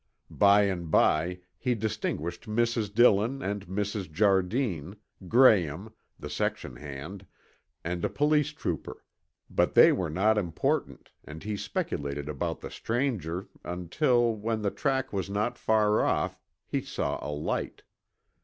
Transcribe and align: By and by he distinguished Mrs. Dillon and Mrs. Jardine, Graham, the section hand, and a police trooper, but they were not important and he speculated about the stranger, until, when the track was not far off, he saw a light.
By 0.33 0.63
and 0.63 0.89
by 0.89 1.41
he 1.59 1.75
distinguished 1.75 2.47
Mrs. 2.49 2.91
Dillon 2.91 3.43
and 3.43 3.67
Mrs. 3.67 4.11
Jardine, 4.11 4.95
Graham, 5.27 5.93
the 6.17 6.27
section 6.27 6.75
hand, 6.77 7.23
and 7.83 8.03
a 8.03 8.09
police 8.09 8.49
trooper, 8.49 9.05
but 9.47 9.75
they 9.75 9.91
were 9.91 10.09
not 10.09 10.39
important 10.39 11.11
and 11.23 11.43
he 11.43 11.55
speculated 11.55 12.27
about 12.27 12.61
the 12.61 12.71
stranger, 12.71 13.47
until, 13.63 14.33
when 14.35 14.63
the 14.63 14.71
track 14.71 15.13
was 15.13 15.29
not 15.29 15.55
far 15.55 16.01
off, 16.03 16.41
he 16.65 16.81
saw 16.81 17.19
a 17.21 17.29
light. 17.29 17.83